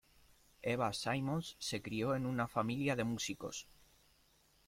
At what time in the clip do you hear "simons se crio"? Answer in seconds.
0.93-2.15